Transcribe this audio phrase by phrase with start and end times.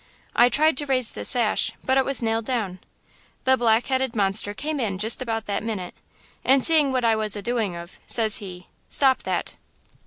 [0.35, 2.79] I tried to raise the sash, but it was nailed down.
[3.43, 5.93] The black headed monster came in just about that minute,
[6.43, 9.57] and seeing what I was a doing of, says he: "'Stop that!'